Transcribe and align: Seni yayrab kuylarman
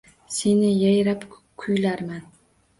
Seni 0.37 0.69
yayrab 0.81 1.21
kuylarman 1.63 2.23